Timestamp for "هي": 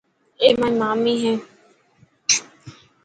1.23-1.33